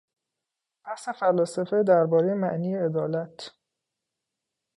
بحث 0.85 1.09
فلاسفه 1.09 1.83
دربارهی 1.83 2.33
معنی 2.33 2.75
عدالت 2.75 3.53